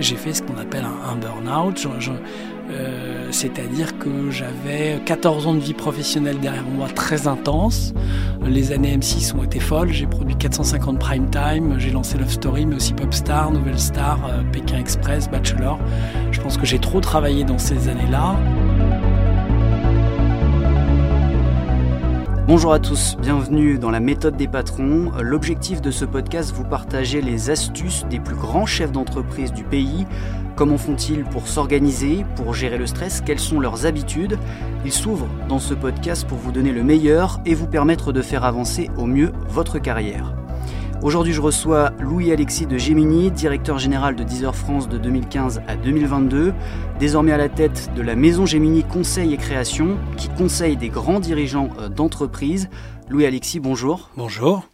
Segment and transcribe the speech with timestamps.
[0.00, 1.86] j'ai fait ce qu'on appelle un, burn-out.
[2.70, 7.94] Euh, c'est-à-dire que j'avais 14 ans de vie professionnelle derrière moi très intense.
[8.46, 9.92] Les années M6 ont été folles.
[9.92, 11.76] J'ai produit 450 prime time.
[11.78, 15.78] J'ai lancé Love Story, mais aussi Popstar, Nouvelle Star, euh, Pékin Express, Bachelor.
[16.30, 18.36] Je pense que j'ai trop travaillé dans ces années-là.
[22.48, 25.12] Bonjour à tous, bienvenue dans la méthode des patrons.
[25.20, 30.06] L'objectif de ce podcast, vous partager les astuces des plus grands chefs d'entreprise du pays.
[30.56, 33.20] Comment font-ils pour s'organiser, pour gérer le stress?
[33.20, 34.38] Quelles sont leurs habitudes?
[34.86, 38.44] Ils s'ouvrent dans ce podcast pour vous donner le meilleur et vous permettre de faire
[38.44, 40.37] avancer au mieux votre carrière.
[41.00, 46.52] Aujourd'hui, je reçois Louis-Alexis de Gemini, directeur général de Deezer France de 2015 à 2022,
[46.98, 51.20] désormais à la tête de la maison Gemini Conseil et Création, qui conseille des grands
[51.20, 52.68] dirigeants euh, d'entreprise.
[53.08, 54.10] Louis-Alexis, bonjour.
[54.16, 54.68] Bonjour.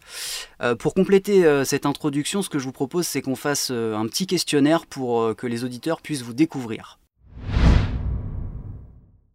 [0.63, 4.07] Euh, pour compléter euh, cette introduction, ce que je vous propose, c'est qu'on fasse un
[4.07, 6.97] petit questionnaire pour que les auditeurs puissent vous découvrir.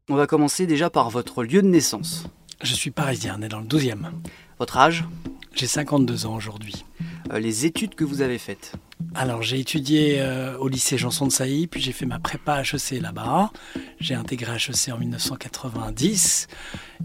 [0.08, 2.26] On va commencer déjà par votre lieu de naissance.
[2.62, 4.10] Je suis parisien, né dans le 12e.
[4.58, 5.04] Votre âge?
[5.54, 6.84] J'ai 52 ans aujourd'hui.
[7.32, 8.72] Euh, les études que vous avez faites
[9.14, 13.00] alors j'ai étudié euh, au lycée Janson de Sailly, puis j'ai fait ma prépa HEC
[13.00, 13.50] là-bas.
[13.98, 16.48] J'ai intégré HEC en 1990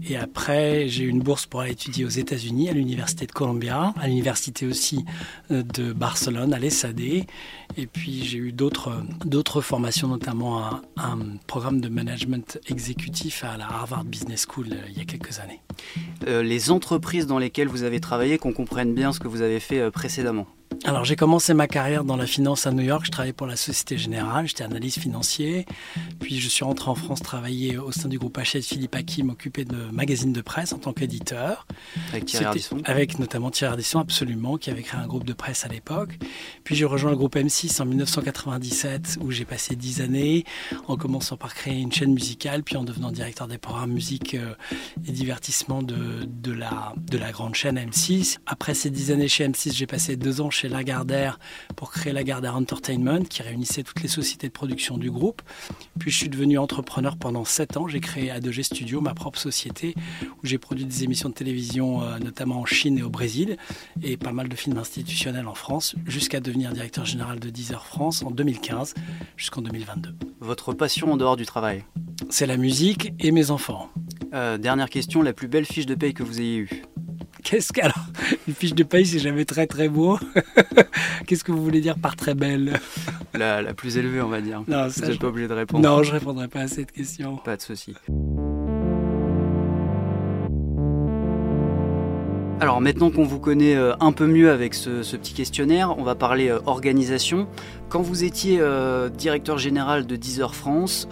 [0.08, 3.94] et après j'ai eu une bourse pour aller étudier aux États-Unis à l'université de Columbia,
[4.00, 5.04] à l'université aussi
[5.50, 7.00] euh, de Barcelone, à l'ESAD.
[7.00, 13.56] Et puis j'ai eu d'autres d'autres formations, notamment un, un, programme de management exécutif à
[13.56, 15.60] la Harvard Business School euh, il y a quelques années.
[16.26, 19.90] les entreprises dans lesquelles vous avez travaillé, qu'on comprenne bien ce que vous avez fait
[19.90, 20.46] précédemment.
[20.84, 23.56] Alors j'ai commencé ma carrière dans la finance à New York, je travaillais pour la
[23.56, 25.66] Société Générale, j'étais analyste financier.
[26.20, 29.64] Puis je suis rentré en France travailler au sein du groupe Hachette Philippe Hakim, occupé
[29.64, 31.66] de magazines de presse en tant qu'éditeur.
[32.10, 35.64] Avec Thierry Ardisson Avec notamment Thierry Ardisson, absolument, qui avait créé un groupe de presse
[35.64, 36.18] à l'époque.
[36.64, 40.44] Puis j'ai rejoint le groupe M6 en 1997, où j'ai passé dix années,
[40.86, 44.54] en commençant par créer une chaîne musicale, puis en devenant directeur des programmes musique euh,
[45.06, 48.38] et divertissement de, de, la, de la grande chaîne M6.
[48.46, 51.38] Après ces dix années chez M6, j'ai passé deux ans chez Lagardère
[51.76, 55.42] pour créer Lagardère Entertainment, qui réunissait toutes les sociétés de production du groupe.
[55.98, 57.88] Puis je suis devenu entrepreneur pendant 7 ans.
[57.88, 62.18] J'ai créé A2G Studio, ma propre société, où j'ai produit des émissions de télévision, euh,
[62.18, 63.56] notamment en Chine et au Brésil,
[64.02, 68.22] et pas mal de films institutionnels en France, jusqu'à devenir directeur général de Deezer France
[68.22, 68.94] en 2015
[69.36, 70.14] jusqu'en 2022.
[70.40, 71.84] Votre passion en dehors du travail?
[72.30, 73.90] C'est la musique et mes enfants.
[74.34, 76.82] Euh, dernière question, la plus belle fiche de paye que vous ayez eue?
[77.46, 77.80] Qu'est-ce que.
[77.80, 78.06] Alors,
[78.48, 80.18] une fiche de paye, c'est jamais très très beau.
[81.26, 82.80] Qu'est-ce que vous voulez dire par très belle?
[83.34, 84.62] La, la, plus élevée, on va dire.
[84.66, 85.88] Non, vous n'êtes pas obligé de répondre.
[85.88, 87.36] Non, je répondrai pas à cette question.
[87.36, 87.94] Pas de souci.
[92.58, 96.14] Alors maintenant qu'on vous connaît euh, un peu mieux avec ce, petit questionnaire, on va
[96.14, 97.46] parler euh, organisation.
[97.90, 101.06] Quand vous étiez euh, directeur général de Deezer France,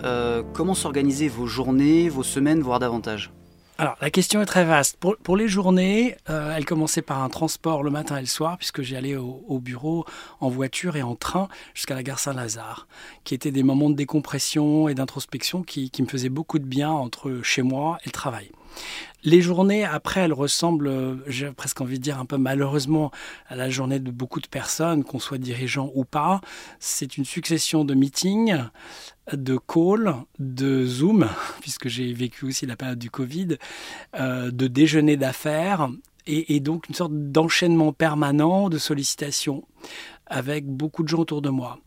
[0.55, 3.31] comment s'organisaient vos journées, vos semaines, voire davantage?
[3.77, 4.99] Alors, la question est très vaste.
[4.99, 6.65] Pour, les journées, euh, elle
[7.03, 10.05] par un transport le matin et le soir, puisque j'y allais au, bureau
[10.39, 12.87] en voiture et en train jusqu'à la gare Saint-Lazare,
[13.25, 16.91] qui étaient des moments de décompression et d'introspection qui, qui me faisaient beaucoup de bien
[16.91, 18.53] entre chez moi et le travail.
[19.23, 23.11] Les journées, après, elles ressemblent, j'ai presque envie de dire un peu malheureusement,
[23.49, 26.43] à la journée de beaucoup de personnes, qu'on soit dirigeant ou pas.
[26.79, 28.57] C'est une succession de meetings,
[29.33, 31.29] de calls, de Zoom,
[31.61, 33.57] puisque j'ai vécu aussi la période du Covid,
[34.19, 35.89] euh, de déjeuners d'affaires,
[36.27, 39.65] et, et, donc une sorte d'enchaînement permanent de sollicitations
[40.27, 41.79] avec beaucoup de gens autour de moi.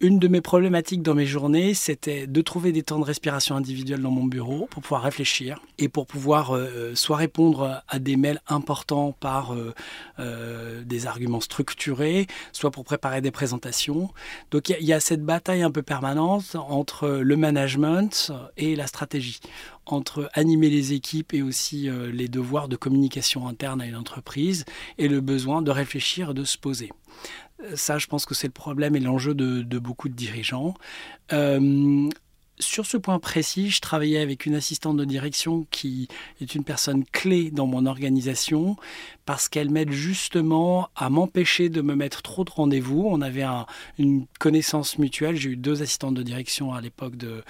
[0.00, 4.00] Une de mes problématiques dans mes journées, c'était de trouver des temps de respiration individuelle
[4.00, 8.40] dans mon bureau pour pouvoir réfléchir et pour pouvoir euh, soit répondre à des mails
[8.48, 9.72] importants par euh,
[10.18, 14.10] euh, des arguments structurés, soit pour préparer des présentations.
[14.50, 18.88] Donc il y, y, a cette bataille un peu permanente entre le management et la
[18.88, 19.38] stratégie,
[19.86, 24.64] entre animer les équipes et aussi les devoirs de communication interne à une entreprise
[24.98, 26.90] et le besoin de réfléchir et de se poser.
[27.74, 30.74] Ça, je pense que c'est le problème et l'enjeu de, beaucoup de dirigeants.
[31.32, 32.08] Euh,
[32.58, 36.08] sur ce point précis, je travaillais avec une assistante de direction qui
[36.40, 38.76] est une personne clé dans mon organisation
[39.24, 43.04] parce qu'elle m'aide justement à m'empêcher de me mettre trop de rendez-vous.
[43.08, 43.44] On avait
[43.98, 45.36] une connaissance mutuelle.
[45.36, 47.42] J'ai eu deux assistantes de direction à l'époque de,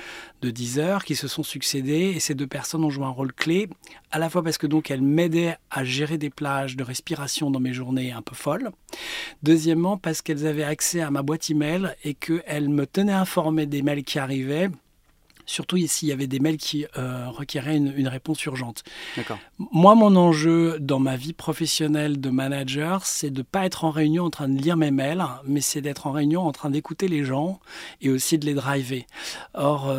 [0.42, 3.32] de 10 heures qui se sont succédées et ces deux personnes ont joué un rôle
[3.32, 3.68] clé
[4.10, 7.60] à la fois parce que donc elles m'aidaient à gérer des plages de respiration dans
[7.60, 8.70] mes journées un peu folles.
[9.42, 13.82] Deuxièmement parce qu'elles avaient accès à ma boîte email et qu'elles me tenaient informé des
[13.82, 14.70] mails qui arrivaient
[15.52, 18.82] surtout s'il y avait des mails qui requéraient une, réponse urgente.
[19.58, 23.90] Moi, mon enjeu dans ma vie professionnelle de manager, c'est de ne pas être en
[23.90, 27.08] réunion en train de lire mes mails, mais c'est d'être en réunion en train d'écouter
[27.08, 27.60] les gens
[28.00, 29.06] et aussi de les driver.
[29.54, 29.94] Or,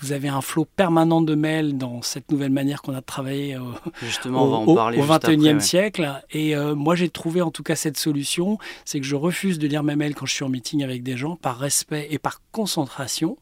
[0.00, 3.56] vous avez un flot permanent de mails dans cette nouvelle manière qu'on a de travailler
[3.56, 3.72] au,
[4.02, 6.22] Justement, on va en parler au, 21e siècle.
[6.30, 9.66] Et euh, moi, j'ai trouvé en tout cas cette solution, c'est que je refuse de
[9.66, 12.40] lire mes mails quand je suis en meeting avec des gens par respect et par
[12.52, 13.38] concentration.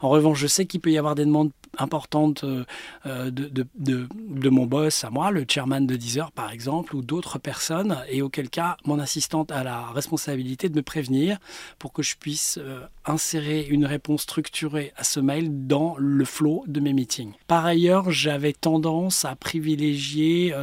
[0.00, 2.64] En revanche, je sais qu'il peut y avoir des demandes importante euh,
[3.06, 7.38] euh, de, de, mon boss à moi, le chairman de Deezer par exemple, ou d'autres
[7.38, 11.38] personnes, et auquel cas mon assistante a la responsabilité de me prévenir
[11.78, 16.64] pour que je puisse euh, insérer une réponse structurée à ce mail dans le flow
[16.66, 17.32] de mes meetings.
[17.46, 20.54] Par ailleurs, j'avais tendance à privilégier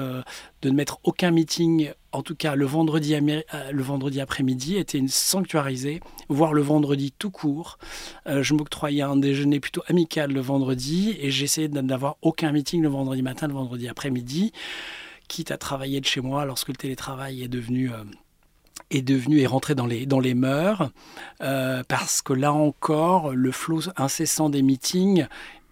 [0.61, 4.97] de ne mettre aucun meeting, en tout cas le vendredi, euh, le vendredi après-midi, était
[4.97, 5.99] une sanctuarisé,
[6.29, 7.77] voire le vendredi tout court.
[8.27, 12.89] Euh, je m'octroyais un déjeuner plutôt amical le vendredi et j'essayais d'avoir aucun meeting le
[12.89, 14.53] vendredi matin, le vendredi après-midi,
[15.27, 17.91] quitte à travailler de chez moi lorsque le télétravail est devenu...
[17.91, 18.03] Euh,
[18.91, 20.91] est devenu et rentré dans les, dans les mœurs,
[21.39, 25.25] parce que là encore, le flot incessant des meetings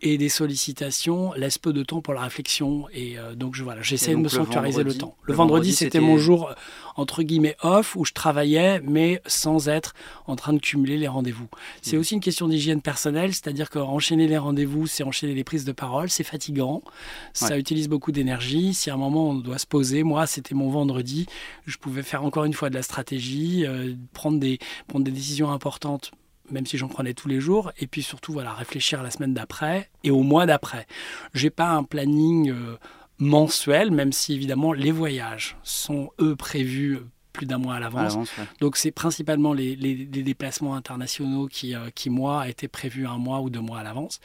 [0.03, 2.87] et des sollicitations laissent peu de temps pour la réflexion.
[2.93, 5.15] Et euh, donc, je, voilà, j'essaie de me sanctuariser le temps?
[5.23, 6.53] Le, vendredi, c'était mon jour,
[6.97, 9.95] entre guillemets, off, où je travaillais, mais sans être
[10.27, 11.47] en train de cumuler les rendez-vous.
[11.81, 11.99] C'est mm.
[11.99, 16.09] aussi une question d'hygiène personnelle, c'est-à-dire qu'enchaîner les rendez-vous, c'est enchaîner les prises de parole,
[16.09, 16.83] c'est fatigant,
[17.31, 18.73] ça utilise beaucoup d'énergie.
[18.73, 21.27] Si à un moment on doit se poser, moi, c'était mon vendredi,
[21.65, 25.49] je pouvais faire encore une fois de la stratégie, euh, prendre, des, prendre des décisions
[25.51, 26.11] importantes
[26.51, 29.33] même si j'en prenais tous les jours, et puis surtout voilà, réfléchir à la semaine
[29.33, 30.87] d'après et au mois d'après.
[31.33, 32.77] J'ai pas un planning euh,
[33.17, 36.99] mensuel, même si évidemment les voyages sont eux prévus
[37.33, 38.17] plus d'un mois à l'avance.
[38.61, 43.49] Donc c'est principalement les, déplacements internationaux qui, euh, qui, moi, étaient prévus un mois ou
[43.49, 44.19] deux mois à l'avance.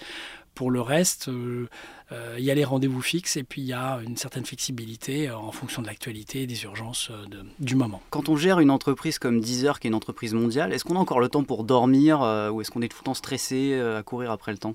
[0.59, 1.69] Pour le reste, euh,
[2.11, 5.31] euh, il y a les rendez-vous fixes et puis il y a une certaine flexibilité
[5.31, 7.13] en fonction de l'actualité et des urgences
[7.61, 8.03] du moment.
[8.11, 10.99] Quand on gère une entreprise comme Deezer, qui est une entreprise mondiale, est-ce qu'on a
[10.99, 12.23] encore le temps pour dormir
[12.53, 14.75] ou est-ce qu'on est tout le temps stressé à courir après le temps?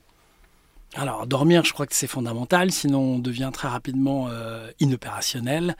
[0.96, 4.30] Alors, dormir, je crois que c'est fondamental, sinon on devient très rapidement
[4.80, 5.76] inopérationnel.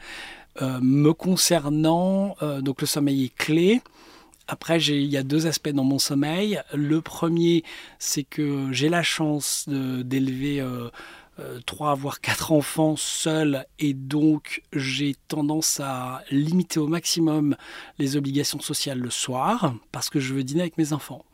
[0.62, 3.82] Euh, me concernant, euh, donc le sommeil est clé.
[4.48, 6.60] Après, il y a deux aspects dans mon sommeil.
[6.74, 7.64] Le premier,
[7.98, 10.60] c'est que j'ai la chance d'élever
[11.40, 17.56] euh, trois voire quatre enfants seuls et donc j'ai tendance à limiter au maximum
[17.98, 21.24] les obligations sociales le soir parce que je veux dîner avec mes enfants.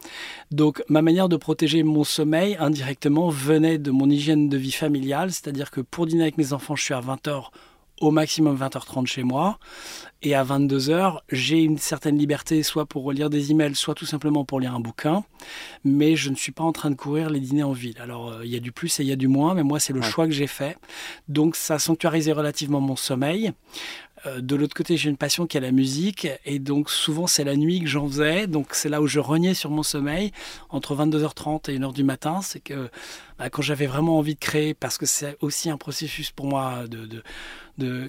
[0.53, 5.33] Donc ma manière de protéger mon sommeil indirectement venait de mon hygiène de vie familiale,
[5.33, 7.51] c'est-à-dire que pour dîner avec mes enfants, je suis à 20h
[8.01, 9.59] au maximum 20h30 chez moi.
[10.23, 14.45] Et à 22h, j'ai une certaine liberté, soit pour relire des emails, soit tout simplement
[14.45, 15.25] pour lire un bouquin.
[15.85, 17.97] Mais je ne suis pas en train de courir les dîners en ville.
[18.01, 19.81] Alors, euh, il y a du plus et il y a du moins, mais moi,
[19.81, 20.77] c'est le choix que j'ai fait.
[21.29, 23.53] Donc, ça a sanctuarisé relativement mon sommeil.
[24.27, 27.45] Euh, de l'autre côté, j'ai une passion qui est la musique, et donc souvent c'est
[27.45, 30.33] la nuit que j'en faisais, donc c'est là où je reniais sur mon sommeil
[30.69, 32.41] entre 22h30 et 1h du matin.
[32.43, 32.91] C'est que
[33.39, 36.87] bah, quand j'avais vraiment envie de créer, parce que c'est aussi un processus pour moi
[36.87, 37.23] de, de,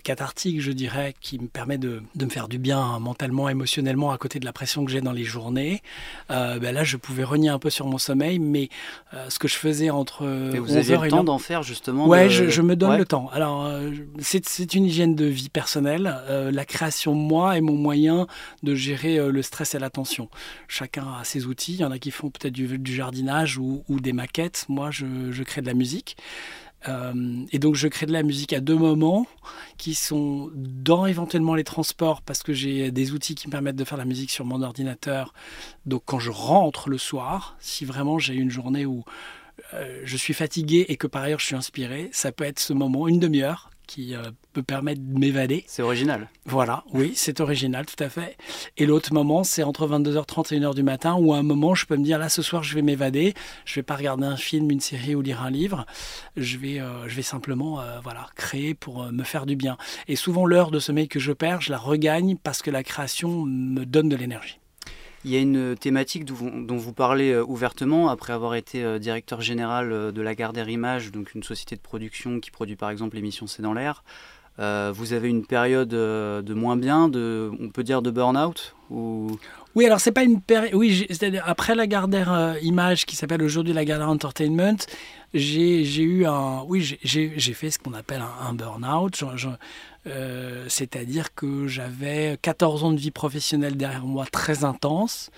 [0.03, 4.17] cathartique, je dirais, qui me permet de, de, me faire du bien mentalement, émotionnellement, à
[4.17, 5.81] côté de la pression que j'ai dans les journées.
[6.29, 8.69] Euh, bah, là, je pouvais renier un peu sur mon sommeil, mais
[9.13, 10.23] euh, ce que je faisais entre
[10.53, 12.07] et vous avez le temps d'en faire justement.
[12.07, 13.29] Ouais, je, me donne le temps.
[13.33, 13.71] Alors,
[14.19, 15.91] c'est une hygiène de vie personnelle
[16.29, 18.27] euh, la création, moi, est mon moyen
[18.63, 20.29] de gérer euh, le stress et l'attention.
[20.67, 21.73] Chacun a ses outils.
[21.73, 24.65] Il y en a qui font peut-être du, jardinage ou, des maquettes.
[24.69, 26.17] Moi, je, crée de la musique.
[26.87, 29.27] Euh, et donc je crée de la musique à deux moments
[29.77, 33.83] qui sont dans éventuellement les transports parce que j'ai des outils qui me permettent de
[33.83, 35.33] faire la musique sur mon ordinateur.
[35.85, 39.03] Donc quand je rentre le soir, si vraiment j'ai une journée où
[40.03, 43.07] je suis fatigué et que par ailleurs je suis inspiré, ça peut être ce moment,
[43.07, 44.21] une demi-heure, qui euh,
[44.53, 45.65] peut permettre de m'évader.
[45.67, 46.29] C'est original.
[46.45, 48.37] Voilà, oui, c'est original, tout à fait.
[48.77, 51.85] Et l'autre moment, c'est entre 22h30 et 1h du matin, où à un moment, je
[51.85, 53.33] peux me dire, là, ce soir, je vais m'évader,
[53.65, 55.85] je vais pas regarder un film, une série ou lire un livre,
[56.37, 59.75] je vais, euh, je vais simplement euh, voilà, créer pour me faire du bien.
[60.07, 63.43] Et souvent, l'heure de sommeil que je perds, je la regagne parce que la création
[63.43, 64.60] me donne de l'énergie.
[65.23, 69.41] Il y a une thématique dont vous parlez euh, ouvertement après avoir été euh, directeur
[69.41, 73.15] général euh, de la Gardère Image, donc une société de production qui produit par exemple
[73.15, 74.03] l'émission C'est dans l'air.
[74.57, 79.37] vous avez une période de moins bien, on peut dire de burn-out ou...
[79.73, 80.75] Oui, alors c'est pas une période.
[80.75, 81.07] Oui,
[81.45, 84.85] après la Gardère Image qui s'appelle aujourd'hui la Gardère Entertainment,
[85.33, 86.63] j'ai eu un.
[86.67, 89.23] Oui, j'ai fait ce qu'on appelle un burn-out.
[90.07, 95.29] Euh, c'est-à-dire que j'avais 14 ans de vie professionnelle derrière moi très intense.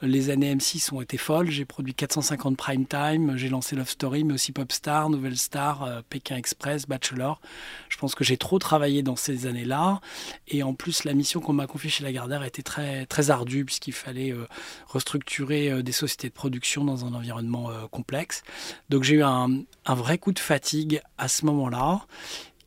[0.00, 1.50] Les années M6 ont été folles.
[1.50, 3.36] J'ai produit 450 prime time.
[3.36, 7.40] J'ai lancé Love Story, mais aussi Popstar, Nouvelle Star, euh, Pékin Express, Bachelor.
[7.88, 10.00] Je pense que j'ai trop travaillé dans ces années-là.
[10.48, 13.92] Et en plus, la mission qu'on m'a confiée chez Lagardère était très, très ardue, puisqu'il
[13.92, 14.46] fallait euh,
[14.86, 18.42] restructurer des sociétés de production dans un environnement complexe.
[18.88, 22.06] Donc j'ai eu un, un vrai coup de fatigue à ce moment-là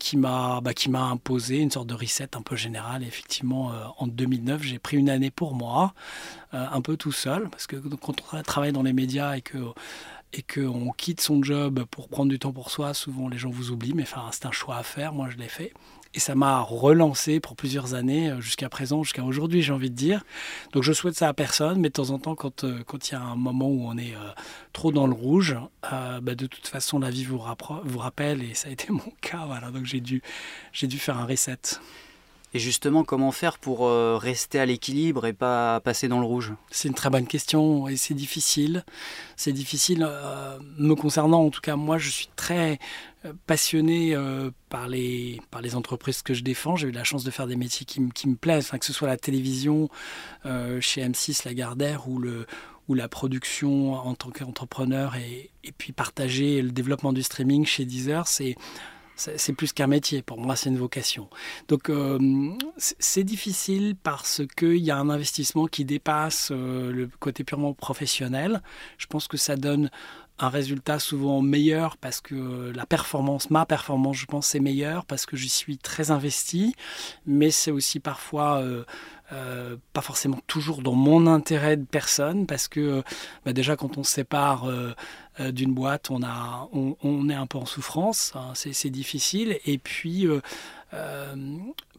[0.06, 3.02] qui m'a bah, qui m'a imposé une sorte de reset un peu général.
[3.02, 5.94] effectivement, euh, en 2009, j'ai pris une année pour moi,
[6.54, 9.58] euh, un peu tout seul, parce que quand on travaille dans les médias et que
[10.32, 13.72] et qu'on quitte son job pour prendre du temps pour soi, souvent les gens vous
[13.72, 15.72] oublient, mais c'est un choix à faire, moi je l'ai fait.
[16.16, 19.94] Et ça m'a relancé pour plusieurs années, euh, jusqu'à présent, jusqu'à aujourd'hui, j'ai envie de
[19.94, 20.24] dire.
[20.72, 23.14] Donc je souhaite ça à personne, mais de temps en temps, quand euh, il y
[23.14, 24.30] a un moment où on est euh,
[24.72, 28.72] trop dans le rouge, bah, de toute façon, la vie vous, rappelle, et ça a
[28.72, 29.44] été mon cas.
[29.46, 30.22] Voilà, donc j'ai dû,
[30.82, 31.58] dû faire un reset.
[32.56, 33.86] Et justement, comment faire pour
[34.18, 36.54] rester à l'équilibre et pas passer dans le rouge?
[36.70, 38.82] C'est une très bonne question et c'est difficile.
[39.36, 40.08] C'est difficile
[40.78, 41.44] me concernant.
[41.44, 42.78] En tout cas, moi, je suis très,
[43.46, 46.76] passionné euh, par, les, par les entreprises que je défends.
[46.76, 49.08] J'ai eu la chance de faire des métiers qui, qui me plaisent, que ce soit
[49.08, 49.88] la télévision
[50.44, 52.46] euh, chez M6, Lagardère, ou, le,
[52.88, 57.84] ou la production en tant qu'entrepreneur, et, et, puis partager le développement du streaming chez
[57.84, 58.56] Deezer, c'est
[59.16, 60.22] c'est plus qu'un métier.
[60.22, 61.28] Pour moi, c'est une vocation.
[61.68, 62.18] Donc, euh,
[62.76, 68.62] c'est difficile parce qu'il y a un investissement qui dépasse le côté purement professionnel.
[68.98, 69.90] Je pense que ça donne
[70.38, 75.24] un résultat souvent meilleur parce que la performance, ma performance, je pense, est meilleure parce
[75.24, 76.74] que j'y suis très investi,
[77.26, 78.84] mais c'est aussi parfois euh,
[79.32, 83.02] euh, pas forcément toujours dans mon intérêt de personne parce que
[83.44, 84.94] bah, déjà quand on sépare euh,
[85.38, 90.26] d'une boîte, on, a, on, est un peu en souffrance, hein, c'est difficile, et puis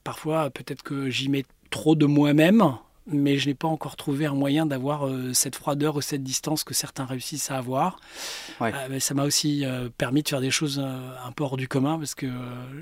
[0.04, 2.78] parfois peut-être que j'y mets trop de moi-même
[3.08, 6.64] mais je n'ai pas encore trouvé un moyen d'avoir euh, cette froideur ou cette distance
[6.64, 8.00] que certains réussissent à avoir.
[8.62, 11.68] Euh, mais ça m'a aussi euh, permis de faire des choses un peu hors du
[11.68, 12.28] commun parce que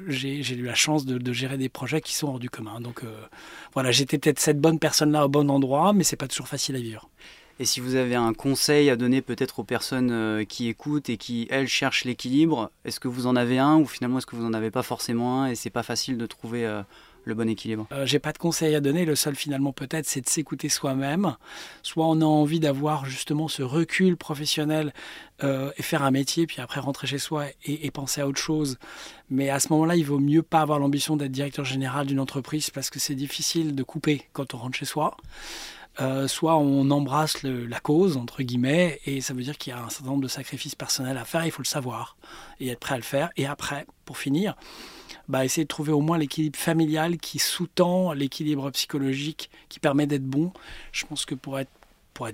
[0.07, 2.81] j'ai eu la chance de, gérer des projets qui sont hors du commun.
[2.81, 3.03] Donc
[3.73, 6.79] voilà, j'étais peut-être cette bonne personne-là au bon endroit, mais c'est pas toujours facile à
[6.79, 7.09] vivre.
[7.59, 11.47] Et si vous avez un conseil à donner peut-être aux personnes qui écoutent et qui,
[11.49, 14.53] elles, cherchent l'équilibre, est-ce que vous en avez un ou finalement est-ce que vous n'en
[14.53, 16.83] avez pas forcément un et c'est pas facile de trouver
[17.25, 17.87] le bon équilibre?
[17.91, 19.03] Euh, J'ai pas de conseil à donner.
[19.05, 21.35] Le seul finalement peut-être, c'est de s'écouter soi-même.
[21.83, 24.93] Soit on a envie d'avoir justement ce recul professionnel
[25.43, 28.77] euh, et faire un métier, puis après rentrer chez soi et, penser à autre chose.
[29.29, 32.69] Mais à ce moment-là, il vaut mieux pas avoir l'ambition d'être directeur général d'une entreprise
[32.69, 35.17] parce que c'est difficile de couper quand on rentre chez soi.
[36.01, 39.81] Euh, soit on embrasse la cause, entre guillemets, et ça veut dire qu'il y a
[39.81, 42.17] un certain nombre de sacrifices personnels à faire, il faut le savoir,
[42.59, 43.29] et être prêt à le faire.
[43.37, 44.55] Et après, pour finir,
[45.29, 50.25] bah, essayer de trouver au moins l'équilibre familial qui sous-tend l'équilibre psychologique qui permet d'être
[50.25, 50.51] bon.
[50.91, 51.71] Je pense que pour être,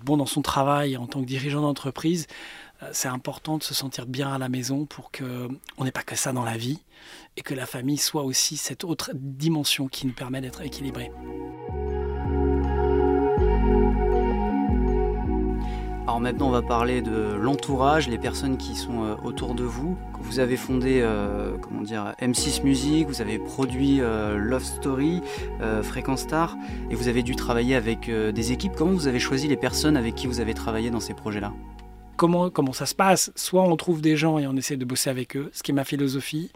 [0.04, 2.28] bon dans son travail en tant que dirigeant d'entreprise,
[2.82, 6.16] euh, c'est important de se sentir bien à la maison pour qu'on n'ait pas que
[6.16, 6.80] ça dans la vie
[7.38, 11.12] et que la famille soit aussi cette autre dimension qui nous permet d'être équilibré.
[16.08, 19.96] Alors maintenant, on va parler de l'entourage, les personnes qui sont euh, autour de vous.
[20.20, 25.22] Vous avez fondé, euh, comment dire, M6 Music, vous avez produit euh, Love Story,
[25.84, 26.58] Fréquence Star,
[26.90, 28.74] et vous avez dû travailler avec des équipes.
[28.76, 31.54] Comment vous avez choisi les personnes avec qui vous avez travaillé dans ces projets-là?
[32.18, 33.32] Comment, comment ça se passe?
[33.36, 35.74] Soit on trouve des gens et on essaie de bosser avec eux, ce qui est
[35.74, 36.52] ma philosophie.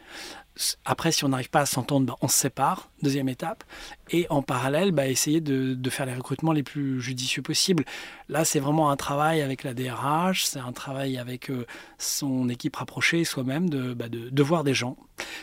[0.85, 3.63] Après, si on n'arrive pas à s'entendre, ben, on se sépare, deuxième étape.
[4.09, 7.83] Et en parallèle, ben, essayer de, faire les recrutements les plus judicieux possibles.
[8.29, 11.65] Là, c'est vraiment un travail avec la DRH, c'est un travail avec euh,
[11.97, 14.97] son équipe rapprochée, soi-même, ben, de, de, voir des gens.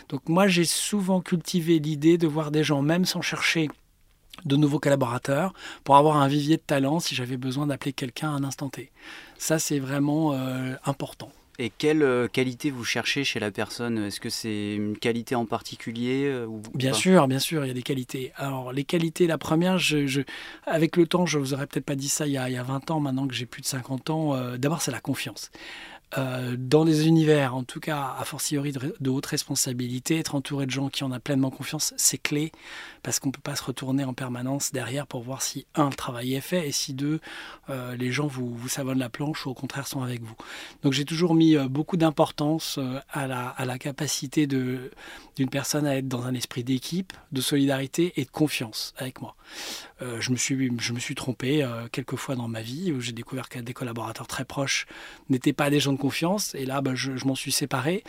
[0.09, 3.69] Donc moi, j'ai souvent cultivé l'idée de voir des gens, même sans chercher
[4.45, 5.53] de nouveaux collaborateurs,
[5.85, 8.91] pour avoir un vivier de talent si j'avais besoin d'appeler quelqu'un à un instant T.
[9.39, 11.31] Ça, c'est vraiment euh, important.
[11.59, 13.99] Et quelle euh, qualité vous cherchez chez la personne?
[13.99, 17.71] Est-ce que c'est une qualité en particulier euh, ou Bien sûr, bien sûr, il y
[17.71, 18.33] a des qualités.
[18.37, 20.23] Alors, les qualités, la première, je,
[20.67, 22.59] avec le temps, je vous aurais peut-être pas dit ça il y, a, il y
[22.59, 25.51] a 20 ans, maintenant que j'ai plus de 50 ans, euh, d'abord, c'est la confiance.
[26.19, 30.71] Euh, dans des univers, en tout cas, a fortiori de, haute responsabilité, être entouré de
[30.71, 32.53] gens qui en ont pleinement confiance, c'est clé,
[33.03, 35.95] parce qu'on ne peut pas se retourner en permanence derrière pour voir si, un, le
[35.95, 37.21] travail est fait, et si, deux,
[37.71, 40.37] euh, les gens vous, vous savonnent la planche ou au contraire sont avec vous.
[40.83, 42.79] Donc j'ai toujours mis euh, beaucoup d'importance
[43.11, 44.91] à, la, capacité d'une
[45.51, 49.35] personne à être dans un esprit d'équipe, de solidarité et de confiance avec moi.
[50.01, 53.49] Je, me suis, je me suis trompé quelques fois dans ma vie où j'ai découvert
[53.49, 54.87] que des collaborateurs très proches
[55.31, 55.99] n'étaient pas des gens de
[56.55, 58.05] Et là, bah, je, m'en suis séparé.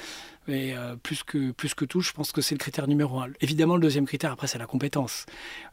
[0.48, 3.30] Et euh, plus, que, tout, je pense que c'est le critère numéro un.
[3.42, 5.26] Évidemment, le deuxième critère, après, c'est la compétence.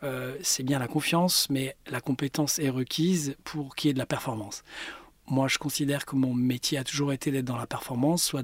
[0.05, 3.99] Euh, c'est bien la confiance, mais la compétence est requise pour qu'il y ait de
[3.99, 4.63] la performance.
[5.27, 8.43] Moi, je considère que mon métier a toujours été d'être dans la performance, soit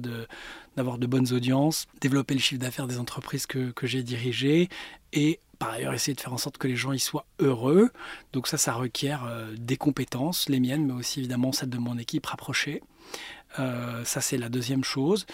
[0.75, 4.69] d'avoir de, bonnes audiences, développer le chiffre d'affaires des entreprises que, que j'ai dirigées
[5.11, 7.91] et par ailleurs essayer de faire en sorte que les gens y soient heureux.
[8.33, 11.97] Donc ça, ça requiert euh, des compétences, les miennes, mais aussi évidemment celles de mon
[11.97, 12.81] équipe rapprochée.
[13.59, 15.25] Euh, ça, c'est la deuxième chose.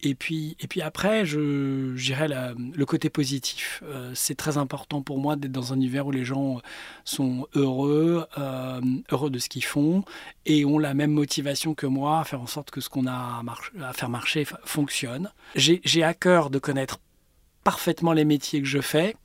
[0.00, 3.82] Et puis, et puis après, je dirais le côté positif.
[3.84, 6.60] Euh, c'est très important pour moi d'être dans un univers où les gens
[7.04, 10.04] sont heureux, euh, heureux de ce qu'ils font
[10.46, 13.42] et ont la même motivation que moi à faire en sorte que ce qu'on a
[13.82, 15.32] à faire marcher fonctionne.
[15.56, 17.00] J'ai à cœur de connaître
[17.64, 19.16] parfaitement les métiers que je fais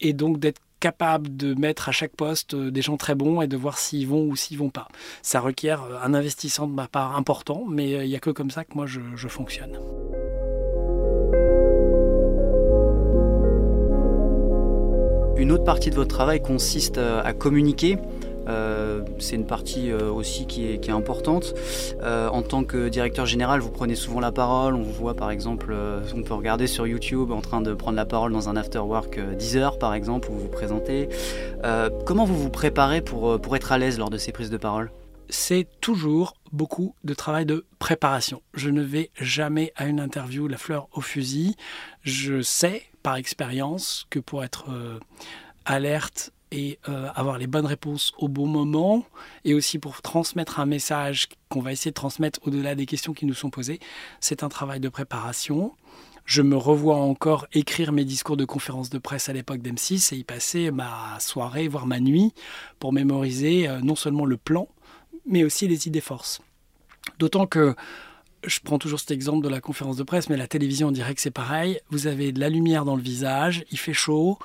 [0.00, 3.56] et donc d'être capable de mettre à chaque poste des gens très bons et de
[3.56, 4.88] voir s'ils vont ou s'ils vont pas.
[5.22, 8.64] Ça requiert un investissement de ma part important, mais il n'y a que comme ça
[8.64, 9.78] que moi je, je fonctionne.
[15.36, 17.96] Une autre partie de votre travail consiste à communiquer.
[18.48, 21.54] Euh, c'est une partie euh, aussi qui est, importante.
[22.02, 24.74] Euh, en tant que directeur général, vous prenez souvent la parole.
[24.74, 25.74] On vous voit par exemple,
[26.16, 29.20] on peut regarder sur YouTube en train de prendre la parole dans un after work
[29.20, 31.08] 10 heures par exemple, où vous vous présentez.
[32.06, 34.90] comment vous vous préparez pour, pour être à l'aise lors de ces prises de parole?
[35.28, 38.42] C'est toujours beaucoup de travail de préparation.
[38.54, 41.54] Je ne vais jamais à une interview la fleur au fusil.
[42.02, 44.66] Je sais par expérience que pour être
[45.64, 49.04] alerte et euh, avoir les bonnes réponses au bon moment,
[49.44, 53.26] et aussi pour transmettre un message qu'on va essayer de transmettre au-delà des questions qui
[53.26, 53.80] nous sont posées.
[54.20, 55.72] C'est un travail de préparation.
[56.24, 60.18] Je me revois encore écrire mes discours de conférence de presse à l'époque d'M6 et
[60.18, 62.32] y passer ma soirée, voire ma nuit,
[62.78, 64.68] pour mémoriser euh, non seulement le plan,
[65.26, 66.40] mais aussi les idées forces.
[67.18, 67.74] D'autant que
[68.44, 71.14] je prends toujours cet exemple de la conférence de presse, mais la télévision, on dirait
[71.14, 71.80] que c'est pareil.
[71.90, 74.38] Vous avez de la lumière dans le visage, il fait chaud,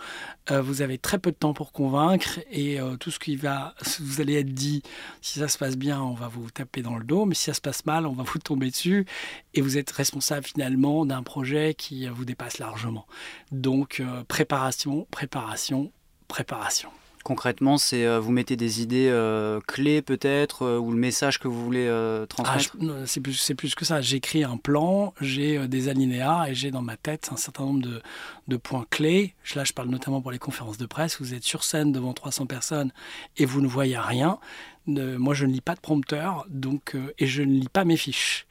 [0.51, 3.73] euh, vous avez très peu de temps pour convaincre, et euh, tout ce qui va,
[3.99, 4.83] vous allez être dit,
[5.21, 7.53] si ça se passe bien, on va vous taper dans le dos, mais si ça
[7.53, 9.05] se passe mal, on va vous tomber dessus,
[9.53, 13.07] et vous êtes responsable finalement d'un projet qui vous dépasse largement.
[13.51, 15.91] Donc, euh, préparation, préparation,
[16.27, 16.89] préparation.
[17.25, 21.47] Concrètement, c'est euh, vous mettez des idées euh, clés peut-être euh, ou le message que
[21.47, 22.77] vous voulez euh, transmettre?
[22.79, 23.99] Ah, c'est plus, plus, que ça.
[23.99, 28.03] J'écris un plan, j'ai des alinéas et j'ai dans ma tête un certain nombre de,
[28.47, 29.33] de, points clés.
[29.55, 31.19] Là, je parle notamment pour les conférences de presse.
[31.19, 32.91] Vous êtes sur scène devant 300 personnes
[33.37, 34.37] et vous ne voyez rien.
[34.85, 38.45] moi, je ne lis pas de prompteur, donc et je ne lis pas mes fiches.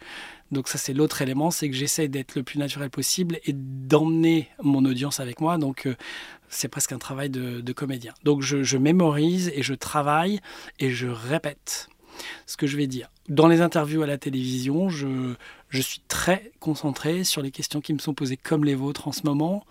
[0.55, 4.49] Donc ça, c'est l'autre élément, c'est que j'essaie d'être le plus naturel possible et d'emmener
[4.63, 5.59] mon audience avec moi.
[5.59, 5.95] Donc euh,
[6.49, 8.15] c'est presque un travail de, comédien.
[8.23, 10.41] Donc je, mémorise et je travaille
[10.79, 11.89] et je répète
[12.47, 13.11] ce que je vais dire.
[13.31, 15.35] Dans les interviews à la télévision, je,
[15.71, 19.23] suis très concentré sur les questions qui me sont posées comme les vôtres en ce
[19.25, 19.65] moment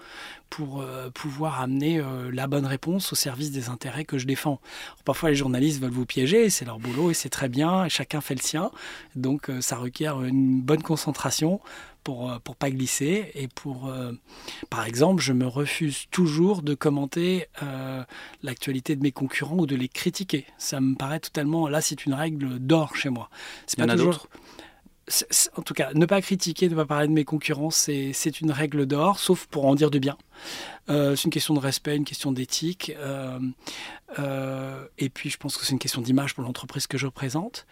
[0.49, 4.59] pour euh, pouvoir amener euh, la bonne réponse au service des intérêts que je défends.
[5.05, 8.21] Parfois les journalistes veulent vous piéger, c'est leur boulot et c'est très bien, et chacun
[8.21, 8.71] fait le sien.
[9.15, 11.61] Donc euh, ça requiert une bonne concentration
[12.03, 13.31] pour ne pas glisser.
[13.35, 14.11] Et pour, euh,
[14.69, 18.03] par exemple, je me refuse toujours de commenter euh,
[18.41, 20.45] l'actualité de mes concurrents ou de les critiquer.
[20.57, 23.29] Ça me paraît totalement, là c'est une règle d'or chez moi.
[23.67, 24.27] C'est pas toujours...
[25.57, 28.85] En tout cas, ne pas critiquer, ne pas parler de mes concurrents, c'est une règle
[28.85, 30.17] d'or, sauf pour en dire du bien.
[30.89, 32.93] Euh, c'est une question de respect, une question d'éthique.
[32.97, 33.37] Euh,
[34.19, 37.65] euh, et puis, je pense que c'est une question d'image pour l'entreprise que je représente.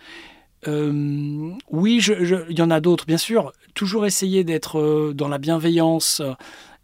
[0.68, 2.04] Euh, oui,
[2.50, 3.52] il y en a d'autres, bien sûr.
[3.74, 6.22] Toujours essayer d'être euh, dans la bienveillance,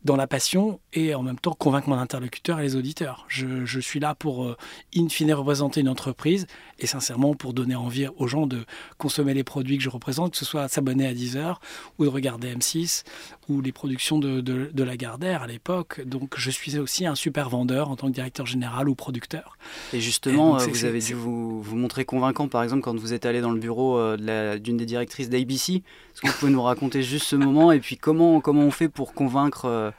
[0.04, 3.26] dans la passion et en même temps convaincre mon interlocuteur et les auditeurs.
[3.28, 4.58] Je, je suis là pour, euh,
[4.96, 6.48] in fine, représenter une entreprise
[6.80, 8.66] et sincèrement pour donner envie aux gens de
[8.98, 11.60] consommer les produits que je représente, que ce soit s'abonner à Deezer
[12.00, 13.04] ou de regarder M6
[13.48, 16.02] ou les productions de, de, de Lagardère à l'époque.
[16.04, 19.58] Donc je suis aussi un super vendeur en tant que directeur général ou producteur.
[19.94, 23.14] Et justement, et donc, vous avez dû vous, vous montrer convaincant, par exemple, quand vous
[23.14, 25.70] êtes allé dans le bureau euh, d'une des directrices d'ABC.
[25.70, 28.90] Est-ce que vous pouvez nous raconter juste ce moment et puis comment, comment on fait
[28.90, 29.92] pour convaincre euh,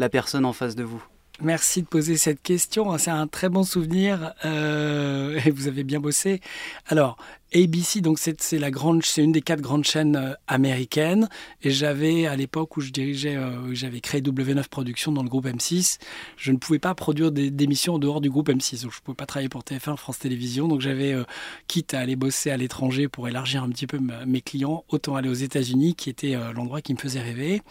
[0.00, 1.02] la personne en face de vous
[1.42, 2.96] Merci de poser cette question.
[2.98, 6.40] C'est un très bon souvenir euh, et vous avez bien bossé.
[6.86, 7.16] Alors,
[7.54, 11.28] ABC, donc c'est la grande, c'est une des quatre grandes chaînes euh, américaines.
[11.62, 15.46] Et j'avais à l'époque où je dirigeais, euh, j'avais créé W9 Productions dans le groupe
[15.46, 15.98] M6.
[16.36, 18.82] Je ne pouvais pas produire des émissions en dehors du groupe M6.
[18.82, 20.68] Donc je ne pouvais pas travailler pour TF1, France Télévisions.
[20.68, 21.14] Donc j'avais,
[21.68, 25.28] quitte à aller bosser à l'étranger pour élargir un petit peu mes clients, autant aller
[25.28, 27.62] aux États-Unis, qui était l'endroit qui me faisait rêver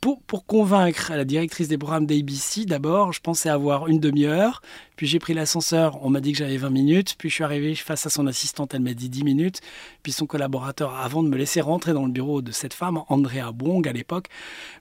[0.00, 4.62] pour, convaincre la directrice des programmes d'ABC, d'abord, je pensais avoir une demi-heure.
[4.96, 7.14] Puis j'ai pris l'ascenseur, on m'a dit que j'avais 20 minutes.
[7.18, 9.60] Puis je suis arrivé face à son assistante, elle m'a dit 10 minutes.
[10.02, 13.52] Puis son collaborateur, avant de me laisser rentrer dans le bureau de cette femme, Andrea
[13.52, 14.28] Bong à l'époque,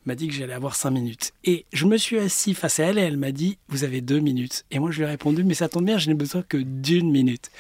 [0.06, 1.34] m'a dit que j'allais avoir 5 minutes.
[1.43, 4.19] Et je me suis assis face à elle et elle m'a dit Vous avez 2
[4.19, 4.65] minutes.
[4.71, 7.12] Et moi je lui ai répondu Mais ça tombe bien, je n'ai besoin que d'une
[7.12, 7.51] minute.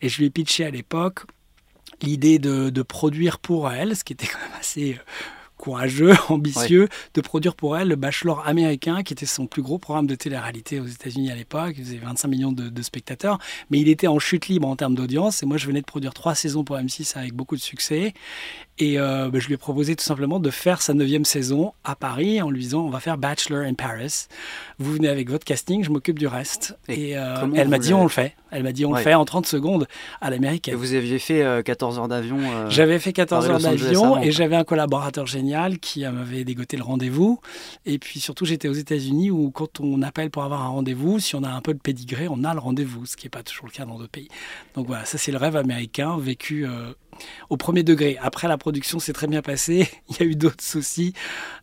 [0.00, 1.24] Et je lui ai pitché à l'époque
[2.02, 5.02] l'idée de, de, produire pour elle, ce qui était quand même assez euh,
[5.58, 10.06] courageux, ambitieux, de produire pour elle le Bachelor américain, qui était son plus gros programme
[10.06, 11.74] de télé-réalité aux États-Unis à l'époque.
[11.76, 13.38] Il faisait 25 millions de, spectateurs,
[13.70, 15.42] mais il était en chute libre en termes d'audience.
[15.42, 18.14] Et moi, je venais de produire trois saisons pour M6 avec beaucoup de succès.
[18.80, 21.96] Et euh, bah, je lui ai proposé tout simplement de faire sa neuvième saison à
[21.96, 24.26] Paris en lui disant on va faire Bachelor in Paris.
[24.78, 26.78] Vous venez avec votre casting, je m'occupe du reste.
[26.88, 28.34] Et, euh, elle m'a dit on le fait.
[28.50, 29.88] Elle m'a dit on le fait en 30 secondes
[30.20, 30.74] à l'américaine.
[30.74, 32.38] Et vous aviez fait 14 euh, heures d'avion
[32.68, 37.40] J'avais fait 14 heures d'avion et j'avais un collaborateur génial qui m'avait dégoté le rendez-vous.
[37.84, 41.34] Et puis surtout j'étais aux États-Unis où quand on appelle pour avoir un rendez-vous, si
[41.34, 43.66] on a un peu de pédigré, on a le rendez-vous, ce qui n'est pas toujours
[43.66, 44.28] le cas dans d'autres pays.
[44.76, 46.66] Donc voilà, ça c'est le rêve américain vécu
[47.50, 48.18] au premier degré.
[48.20, 49.88] Après, la production s'est très bien passée.
[50.10, 51.14] Il y a eu d'autres soucis.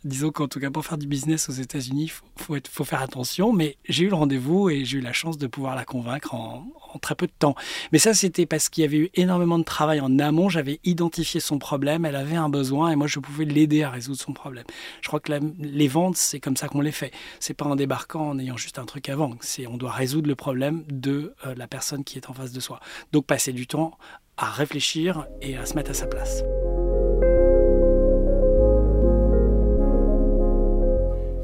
[0.03, 3.53] Disons qu'en tout cas, pour faire du business aux États-Unis, il faut, faut, faire attention.
[3.53, 6.65] Mais j'ai eu le rendez-vous et j'ai eu la chance de pouvoir la convaincre en,
[7.03, 7.53] très peu de temps.
[7.91, 10.49] Mais ça, c'était parce qu'il y avait eu énormément de travail en amont.
[10.49, 12.05] J'avais identifié son problème.
[12.05, 14.65] Elle avait un besoin et moi, je pouvais l'aider à résoudre son problème.
[15.01, 17.11] Je crois que les ventes, c'est comme ça qu'on les fait.
[17.39, 19.37] C'est pas en débarquant, en ayant juste un truc vendre.
[19.41, 22.59] C'est on doit résoudre le problème de euh, la personne qui est en face de
[22.59, 22.79] soi.
[23.11, 23.95] Donc, passer du temps
[24.37, 26.43] à réfléchir et à se mettre à sa place.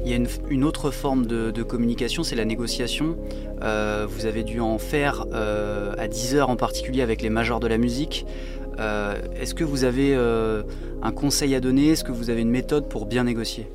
[0.04, 0.18] Il y a
[0.50, 3.16] une, autre forme de, communication, c'est la négociation.
[3.62, 7.60] Euh, vous avez dû en faire euh, à 10 heures en particulier avec les majors
[7.60, 8.26] de la musique.
[8.80, 11.90] Euh, est-ce que vous avez un conseil à donner?
[11.90, 13.68] Est-ce que vous avez une méthode pour bien négocier?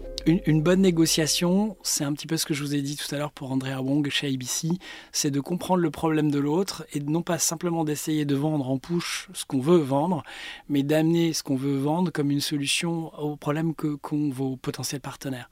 [0.45, 3.17] Une, bonne négociation, c'est un petit peu ce que je vous ai dit tout à
[3.17, 4.67] l'heure pour Andrea Wong chez ABC,
[5.13, 8.77] c'est de comprendre le problème de l'autre et non pas simplement d'essayer de vendre en
[8.77, 10.23] push ce qu'on veut vendre,
[10.67, 15.49] mais d'amener ce qu'on veut vendre comme une solution au problème qu'ont vos potentiels partenaires.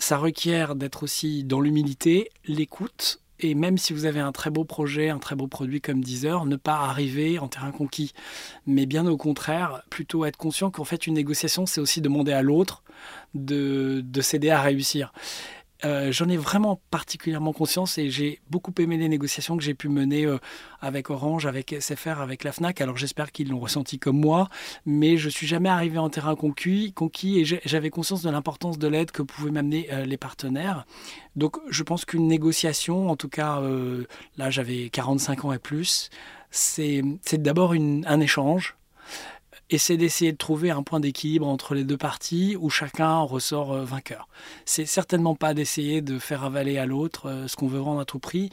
[0.00, 4.64] Ça requiert d'être aussi dans l'humilité, l'écoute, et même si vous avez un très beau
[4.64, 8.14] projet, un très beau produit comme Deezer, ne pas arriver en terrain conquis.
[8.66, 12.40] Mais bien au contraire, plutôt être conscient qu'en fait une négociation, c'est aussi demander à
[12.40, 12.82] l'autre
[13.34, 15.12] de, de s'aider à réussir.
[15.84, 19.88] Euh, j'en ai vraiment particulièrement conscience et j'ai beaucoup aimé les négociations que j'ai pu
[19.88, 20.38] mener euh,
[20.80, 22.80] avec Orange, avec SFR, avec la FNAC.
[22.80, 24.48] Alors j'espère qu'ils l'ont ressenti comme moi,
[24.84, 28.88] mais je suis jamais arrivé en terrain conquis, conquis et j'avais conscience de l'importance de
[28.88, 30.84] l'aide que pouvaient m'amener euh, les partenaires.
[31.36, 33.62] Donc je pense qu'une négociation, en tout cas
[34.36, 36.10] là j'avais 45 ans et plus,
[36.50, 37.02] c'est
[37.34, 38.76] d'abord un échange
[39.70, 43.72] et c'est d'essayer de trouver un point d'équilibre entre les deux parties où chacun ressort
[43.72, 44.28] euh, vainqueur.
[44.64, 48.04] C'est certainement pas d'essayer de faire avaler à l'autre euh, ce qu'on veut vendre à
[48.04, 48.50] tout prix,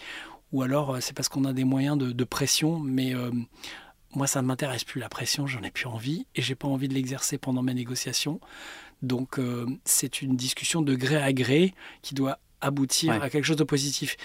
[0.51, 3.13] ou alors euh, c'est parce qu'on a des moyens de, pression, mais
[4.13, 6.87] moi ça ne m'intéresse plus la pression, j'en ai plus envie et j'ai pas envie
[6.87, 8.39] de l'exercer pendant mes négociations.
[9.01, 9.39] Donc
[9.85, 14.17] c'est une discussion de gré à gré qui doit aboutir à quelque chose de positif.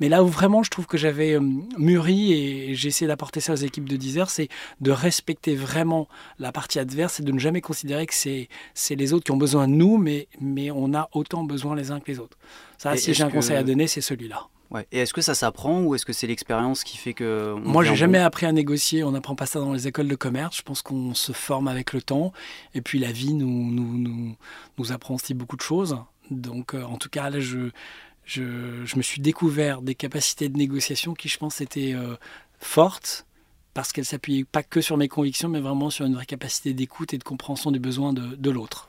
[0.00, 1.40] Mais là où vraiment je trouve que j'avais euh,
[1.78, 4.48] mûri et j'ai essayé d'apporter ça aux équipes de Deezer, c'est
[4.80, 9.12] de respecter vraiment la partie adverse et de ne jamais considérer que c'est, c'est les
[9.12, 12.10] autres qui ont besoin de nous, mais, mais on a autant besoin les uns que
[12.10, 12.38] les autres.
[12.78, 14.48] Ça, si j'ai un conseil à donner, c'est celui-là.
[14.70, 14.86] Ouais.
[14.90, 17.54] Et est-ce que ça s'apprend ou est-ce que c'est l'expérience qui fait que...
[17.54, 19.04] Moi, j'ai jamais appris à négocier.
[19.04, 20.56] On n'apprend pas ça dans les écoles de commerce.
[20.56, 22.32] Je pense qu'on se forme avec le temps.
[22.74, 24.34] Et puis la vie nous, nous, nous,
[24.76, 25.96] nous apprend aussi beaucoup de choses.
[26.30, 27.70] Donc, euh, en tout cas, là, je,
[28.26, 32.16] je, me suis découvert des capacités de négociation qui, je pense, étaient euh,
[32.58, 33.26] fortes
[33.72, 37.14] parce qu'elles s'appuyaient pas que sur mes convictions, mais vraiment sur une vraie capacité d'écoute
[37.14, 38.88] et de compréhension du besoin de l'autre.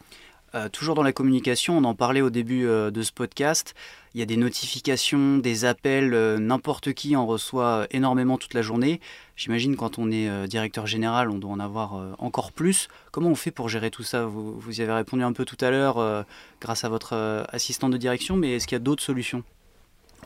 [0.55, 3.75] Euh, toujours dans la communication, on en parlait au début euh, de ce podcast,
[4.13, 8.61] il y a des notifications, des appels, euh, n'importe qui en reçoit énormément toute la
[8.61, 9.01] journée.
[9.35, 12.87] J'imagine quand on est directeur général, on doit en avoir encore plus.
[13.11, 14.25] Comment on fait pour gérer tout ça?
[14.25, 16.25] Vous, vous, y avez répondu un peu tout à l'heure
[16.59, 19.43] grâce à votre assistant de direction, mais est-ce qu'il y a d'autres solutions?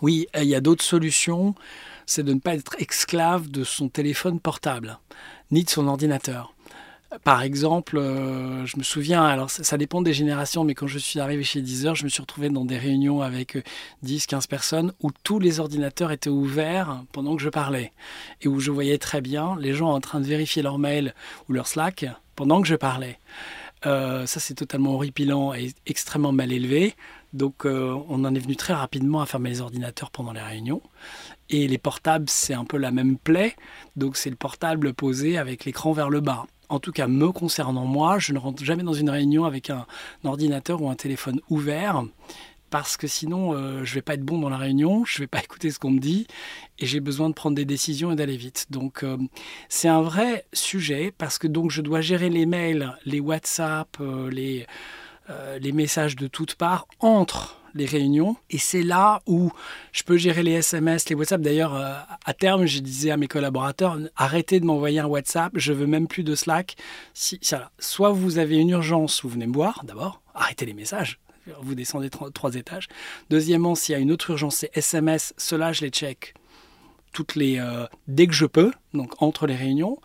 [0.02, 1.56] Oui, il y a d'autres solutions.
[2.06, 4.98] C'est de ne pas être esclave de son téléphone portable,
[5.52, 6.54] ni de son ordinateur.
[7.26, 11.20] Par exemple, euh, je me souviens, alors ça, dépend des générations, mais quand je suis
[11.20, 13.58] arrivé chez Deezer, je me suis retrouvé dans des réunions avec
[14.02, 17.92] 10, euh, 15 personnes où tous les ordinateurs étaient ouverts pendant que je parlais
[18.42, 21.14] et où je voyais très bien les gens en train de vérifier leur mail
[21.50, 22.06] ou leur Slack
[22.38, 23.20] pendant que je parlais.
[23.86, 26.96] Euh, ça, c'est totalement horripilant et extrêmement mal élevé.
[27.34, 30.82] Donc, on en est venu très rapidement à fermer les ordinateurs pendant les réunions.
[31.50, 33.56] Et les portables, c'est un peu la même plaie.
[33.96, 37.86] Donc, c'est le portable posé avec l'écran vers le bas en tout cas me concernant
[37.86, 39.86] moi, je ne rentre jamais dans une réunion avec un,
[40.24, 42.04] ordinateur ou un téléphone ouvert
[42.70, 45.40] parce que sinon euh, je vais pas être bon dans la réunion, je vais pas
[45.44, 46.28] écouter ce qu'on me dit
[46.80, 48.68] et j'ai besoin de prendre des décisions et d'aller vite.
[48.70, 49.18] Donc euh,
[49.68, 54.32] c'est un vrai sujet parce que donc je dois gérer les mails, les WhatsApp, euh,
[54.32, 54.66] les,
[55.62, 58.36] les messages de toutes parts entre les réunions.
[58.50, 59.52] Et c'est là où
[59.92, 61.42] je peux gérer les SMS, les WhatsApp.
[61.42, 61.94] D'ailleurs, euh,
[62.26, 66.08] à terme, je disais à mes collaborateurs, arrêtez de m'envoyer un WhatsApp, je veux même
[66.08, 66.76] plus de Slack.
[67.14, 67.40] Si,
[67.80, 71.20] soit vous avez une urgence, vous venez me voir d'abord, arrêtez les messages.
[71.62, 72.88] Vous descendez trois, étages.
[73.30, 75.34] Deuxièmement, s'il y a une autre urgence, c'est SMS.
[75.38, 76.36] Cela, je les check
[77.14, 79.98] toutes les euh, dès que je peux, donc entre les réunions.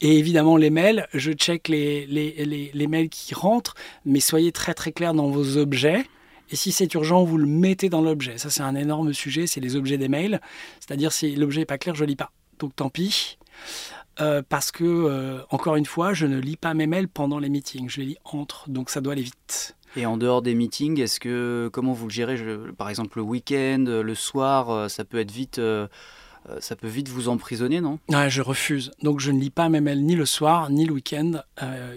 [0.00, 4.74] Et évidemment les mails, je check les, les, les mails qui rentrent, mais soyez très
[4.74, 6.04] très clair dans vos objets.
[6.50, 8.38] Et si c'est urgent, vous le mettez dans l'objet.
[8.38, 10.40] Ça, c'est un énorme sujet, c'est les objets des mails.
[10.80, 12.30] C'est-à-dire, si l'objet n'est pas clair, je ne lis pas.
[12.58, 13.38] Donc tant pis.
[14.20, 17.48] Euh, parce que, euh, encore une fois, je ne lis pas mes mails pendant les
[17.48, 19.76] meetings, je les lis entre, donc ça doit aller vite.
[19.96, 22.36] Et en dehors des meetings, est-ce que comment vous le gérez?
[22.76, 25.60] Par exemple, le week-end, le soir, euh, ça peut être vite,
[26.60, 27.98] ça peut vite vous emprisonner, non?
[28.12, 28.90] Ah, Je refuse.
[29.02, 31.42] Donc je ne lis pas mes mails ni le soir ni le week-end.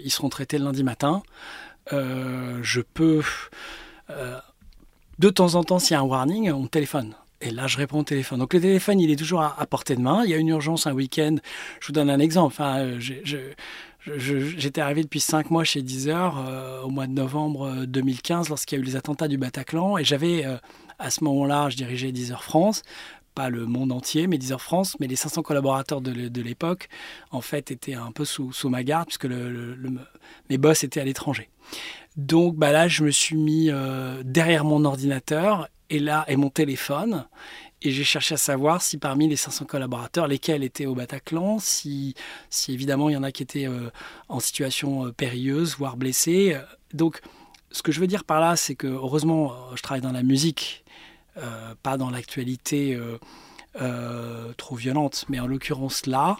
[0.04, 1.22] ils seront traités le lundi matin.
[1.90, 3.22] je peux
[4.12, 4.38] euh,
[5.18, 7.14] de temps en temps, s'il y a un warning, on téléphone.
[7.40, 8.38] Et là, je réponds au téléphone.
[8.38, 10.22] Donc le téléphone, il est toujours à, portée de main.
[10.24, 11.36] Il y a une urgence un week-end.
[11.80, 12.54] Je vous donne un exemple.
[12.54, 12.98] Enfin,
[14.16, 18.78] J'étais arrivé depuis cinq mois chez Deezer euh, au mois de novembre 2015 euh, lorsqu'il
[18.78, 20.44] y a eu les attentats du Bataclan et j'avais
[20.98, 22.82] à ce moment-là, je dirigeais Deezer France,
[23.34, 26.88] pas le monde entier, mais Deezer France, mais les 500 collaborateurs de, l'époque
[27.30, 31.48] en fait étaient un peu sous, ma garde puisque mes boss étaient à l'étranger.
[32.16, 36.50] Donc bah là, je me suis mis euh, derrière mon ordinateur et là et mon
[36.50, 37.26] téléphone
[37.80, 42.14] et j'ai cherché à savoir si parmi les 500 collaborateurs, lesquels étaient au Bataclan, si,
[42.68, 43.90] évidemment il y en a qui étaient euh,
[44.28, 46.56] en situation euh, périlleuse, voire blessés.
[46.94, 47.20] Donc
[47.72, 50.84] ce que je veux dire par là, c'est que heureusement, je travaille dans la musique,
[51.82, 52.98] pas dans l'actualité
[53.80, 55.24] euh, trop violente.
[55.28, 56.36] Mais en l'occurrence là,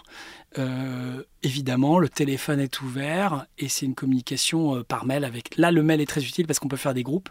[0.59, 5.57] euh, évidemment, le téléphone est ouvert et c'est une communication euh, par mail avec.
[5.57, 7.29] Là, le mail est très utile parce qu'on peut faire des groupes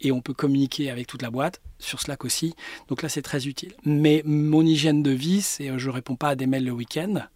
[0.00, 2.54] et on peut communiquer avec toute la boîte sur Slack aussi.
[2.88, 3.74] Donc là, c'est très utile.
[3.84, 7.26] Mais mon hygiène de vie, c'est je réponds pas à des mails le week-end.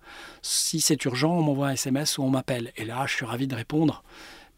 [0.43, 2.73] Si c'est urgent, on m'envoie un SMS ou on m'appelle.
[2.77, 4.03] Et là, je suis ravi de répondre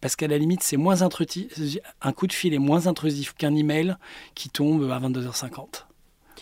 [0.00, 1.52] parce qu'à la limite, c'est moins intrusif.
[2.00, 3.96] Un coup de fil est moins intrusif qu'un email
[4.34, 5.89] qui tombe à 22h50.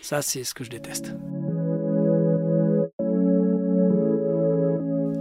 [0.08, 1.14] Ça, c'est ce que je déteste.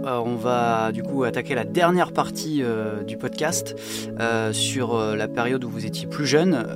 [0.06, 3.76] Euh, on va du coup attaquer la dernière partie euh, du podcast
[4.18, 6.66] euh, sur la période où vous étiez plus jeune.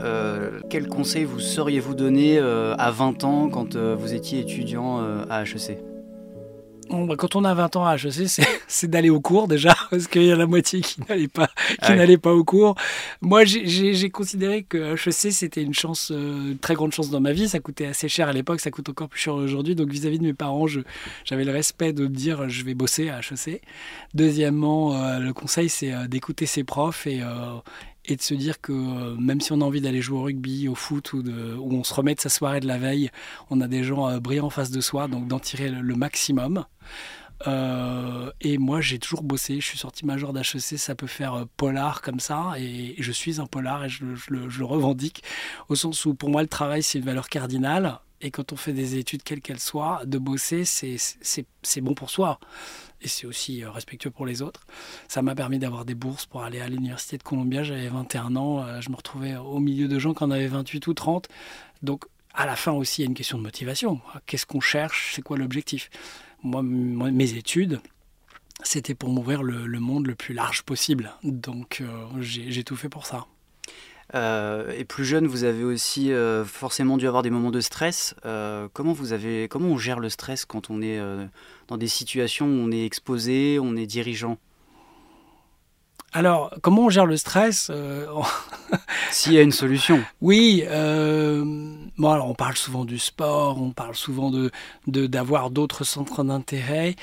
[0.68, 5.91] quel conseil vous seriez-vous donné à 20 ans quand vous étiez étudiant à HEC
[6.88, 10.32] quand on a 20 ans à HEC, c'est d'aller au cours déjà, parce qu'il y
[10.32, 11.48] a la moitié qui n'allait pas,
[11.82, 12.74] qui n'allait pas au cours.
[13.20, 17.32] Moi, j'ai considéré que HEC, c'était une chance, euh, une très grande chance dans ma
[17.32, 17.48] vie.
[17.48, 19.74] Ça coûtait assez cher à l'époque, ça coûte encore plus cher aujourd'hui.
[19.74, 20.66] Donc, vis-à-vis de mes parents,
[21.24, 23.62] j'avais le respect de me dire je vais bosser à HEC.
[24.14, 27.20] Deuxièmement, euh, le conseil, c'est euh, d'écouter ses profs et,
[28.04, 30.68] et de se dire que euh, même si on a envie d'aller jouer au rugby,
[30.68, 33.10] au foot ou, de, on se remet de sa soirée de la veille,
[33.50, 36.64] on a des gens euh, brillants en face de soi, donc d'en tirer le, maximum.
[37.46, 39.60] Euh, et moi, j'ai toujours bossé.
[39.60, 40.78] Je suis sorti major d'HEC.
[40.78, 42.52] Ça peut faire polar comme ça.
[42.58, 45.22] Et, je suis un polar et je, le revendique.
[45.68, 47.98] Au sens où, pour moi, le travail, c'est une valeur cardinale.
[48.20, 52.38] Et quand on fait des études, quelles qu'elles soient, de bosser, c'est bon pour soi
[53.02, 54.60] et c'est aussi euh, respectueux pour les autres.
[55.08, 57.62] Ça m'a permis d'avoir des bourses pour aller à l'université de Columbia.
[57.62, 60.86] J'avais 21 ans, euh, je me retrouvais au milieu de gens qui en avaient 28
[60.86, 61.28] ou 30.
[61.82, 64.00] Donc à la fin aussi, il y a une question de motivation.
[64.26, 65.12] Qu'est-ce qu'on cherche?
[65.14, 65.90] C'est quoi l'objectif?
[66.42, 67.80] Moi, mes études,
[68.62, 71.12] c'était pour m'ouvrir le, monde le plus large possible.
[71.22, 73.26] Donc euh, j'ai tout fait pour ça.
[74.14, 76.10] Et plus jeune, vous avez aussi
[76.44, 78.14] forcément dû avoir des moments de stress.
[78.22, 81.00] Comment, vous avez, comment on gère le stress quand on est
[81.72, 84.38] dans des situations où on est exposé, on est dirigeant
[86.14, 87.70] alors, comment on gère le stress
[89.10, 90.04] S'il y a une solution.
[90.20, 90.62] Oui.
[90.68, 94.50] bon, alors on parle souvent du sport, on parle souvent de
[94.86, 96.96] d'avoir d'autres centres d'intérêt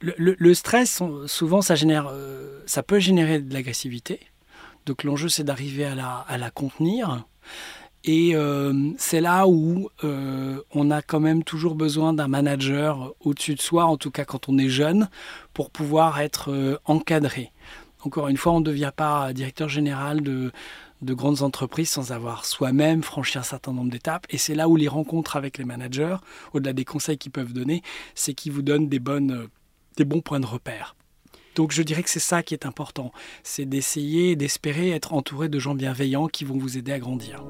[0.00, 4.20] le, stress, souvent, ça, génère, euh, ça peut générer de l'agressivité.
[4.84, 7.26] Donc l'enjeu, c'est d'arriver à la, à la, contenir.
[8.06, 13.56] Et euh, c'est là où euh, on a quand même toujours besoin d'un manager au-dessus
[13.56, 15.08] de soi, en tout cas quand on est jeune,
[15.52, 17.52] pour pouvoir être encadré.
[18.04, 20.52] Encore une fois, on ne devient pas directeur général de,
[21.02, 24.26] de grandes entreprises sans avoir soi-même franchi un certain nombre d'étapes.
[24.30, 26.16] Et c'est là où les rencontres avec les managers,
[26.52, 27.82] au-delà des conseils qu'ils peuvent donner,
[28.14, 30.94] c'est qu'ils vous donnent des bons points de repère.
[31.56, 35.58] Donc je dirais que c'est ça qui est important, c'est d'essayer, d'espérer être entouré de
[35.58, 37.42] gens bienveillants qui vont vous aider à grandir.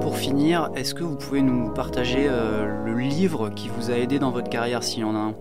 [0.00, 4.18] Pour finir, est-ce que vous pouvez nous partager euh, le livre qui vous a aidé
[4.18, 5.36] dans votre carrière s'il y en a un?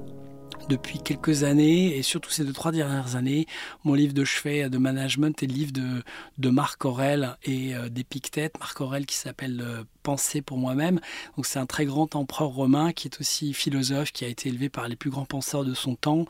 [0.70, 3.48] Depuis quelques années, et surtout ces deux, trois dernières années,
[3.84, 6.04] mon livre de chevet de management est le livre de,
[6.38, 8.60] de Marc Aurel et euh, d'Épictète.
[8.60, 11.00] Marc Aurel qui s'appelle euh, Penser pour moi-même.
[11.36, 14.70] Donc c'est un très grand empereur romain qui est aussi philosophe, qui a été élevé
[14.70, 16.26] par les plus grands penseurs de son temps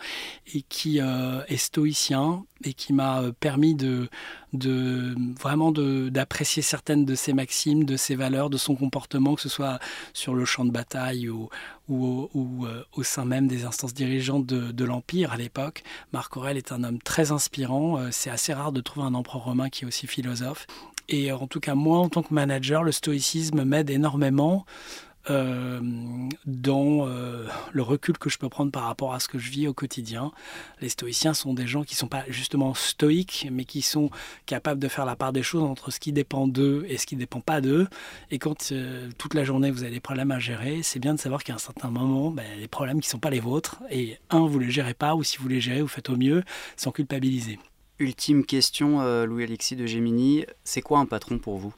[0.54, 4.08] et qui euh, est stoïcien et qui m'a permis de,
[4.54, 9.50] de vraiment d'apprécier certaines de ses maximes, de ses valeurs, de son comportement, que ce
[9.50, 9.78] soit
[10.14, 11.50] sur le champ de bataille ou,
[11.90, 15.84] ou au sein même des instances dirigeantes de, l'Empire à l'époque.
[16.14, 17.98] Marc Aurèle est un homme très inspirant.
[17.98, 20.68] Euh, c'est assez rare de trouver un empereur romain qui est aussi philosophe.
[21.10, 24.66] Et euh, en tout cas, moi, en tant que manager, le stoïcisme m'aide énormément
[25.32, 25.80] euh,
[26.46, 29.68] dans euh, le recul que je peux prendre par rapport à ce que je vis
[29.68, 30.32] au quotidien.
[30.82, 34.12] Les stoïciens sont des gens qui ne sont pas justement stoïques, mais qui sont
[34.46, 37.16] capables de faire la part des choses entre ce qui dépend d'eux et ce qui
[37.16, 37.88] ne dépend pas d'eux.
[38.30, 38.72] Et quand
[39.18, 41.60] toute la journée vous avez des problèmes à gérer, c'est bien de savoir qu'à un
[41.60, 44.66] certain moment, ben, les problèmes qui ne sont pas les vôtres, et un, vous ne
[44.66, 46.44] les gérez pas, ou si vous les gérez, vous faites au mieux
[46.78, 47.58] sans culpabiliser.
[48.00, 51.74] Ultime question, Louis-Alexis de Gemini, c'est quoi un patron pour vous?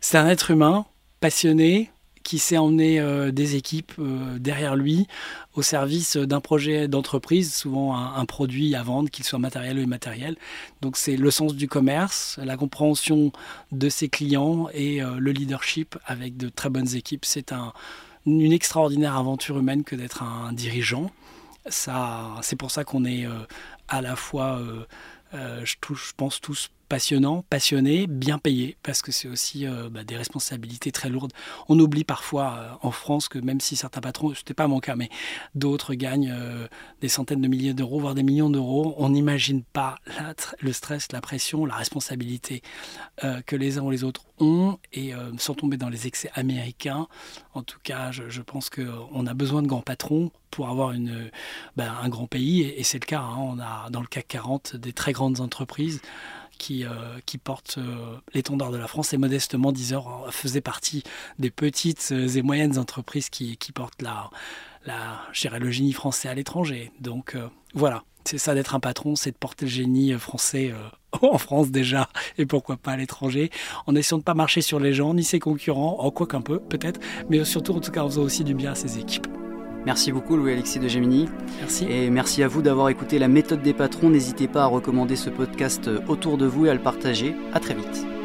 [0.00, 0.86] C'est un être humain
[1.20, 1.90] passionné,
[2.28, 5.06] qui sait emmener euh, des équipes euh, derrière lui
[5.54, 10.36] au service d'un projet d'entreprise, souvent un, produit à vendre, qu'il soit matériel ou immatériel.
[10.82, 13.32] Donc c'est le sens du commerce, la compréhension
[13.72, 17.24] de ses clients et euh, le leadership avec de très bonnes équipes.
[17.24, 17.72] C'est un,
[18.26, 21.10] une extraordinaire aventure humaine que d'être un, dirigeant.
[21.70, 23.26] C'est pour ça qu'on est
[23.88, 24.58] à la fois,
[25.34, 30.16] je, je pense tous passionnant, passionné, bien payé, parce que c'est aussi euh, bah, des
[30.16, 31.32] responsabilités très lourdes.
[31.68, 34.80] On oublie parfois euh, en France que même si certains patrons, ce n'était pas mon
[34.80, 35.10] cas, mais
[35.54, 36.66] d'autres gagnent euh,
[37.00, 39.96] des centaines de milliers d'euros, voire des millions d'euros, on n'imagine pas
[40.60, 42.62] le stress, la pression, la responsabilité
[43.46, 47.06] que les uns ou les autres ont, et sans tomber dans les excès américains,
[47.54, 50.94] en tout cas, je, pense qu'on a besoin de grands patrons pour avoir
[51.76, 53.20] bah, un grand pays, et, c'est le cas.
[53.20, 53.36] Hein.
[53.38, 56.00] on a dans le CAC 40 des très grandes entreprises
[56.58, 56.90] qui, euh,
[57.24, 61.02] qui porte euh, l'étendard de la France et modestement Deezer faisait partie
[61.38, 64.30] des petites et moyennes entreprises qui, qui portent la,
[64.84, 66.92] la, le génie français à l'étranger.
[67.00, 70.74] Donc euh, voilà, c'est ça d'être un patron, c'est de porter le génie français
[71.22, 73.50] en France déjà et pourquoi pas à l'étranger,
[73.86, 76.42] en essayant de ne pas marcher sur les gens ni ses concurrents, en quoi qu'un
[76.42, 79.28] peu peut-être, mais surtout en tout cas en faisant aussi du bien à ses équipes.
[79.86, 81.28] Merci beaucoup Louis-Alexis de Gemini.
[81.60, 81.86] Merci.
[81.90, 84.10] Et merci à vous d'avoir écouté la méthode des patrons.
[84.10, 87.34] N'hésitez pas à recommander ce podcast autour de vous et à le partager.
[87.52, 88.17] À très vite.